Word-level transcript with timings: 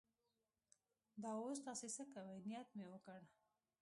دا 1.23 1.31
اوس 1.43 1.57
تاسې 1.67 1.87
څه 1.95 2.03
کوئ؟ 2.13 2.37
نیت 2.49 2.69
مې 2.77 2.85
وکړ. 2.89 3.19